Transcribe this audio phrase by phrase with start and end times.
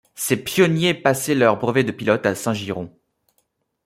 [0.15, 2.89] Ces pionniers passaient leur brevet de pilote à Saint-Girons.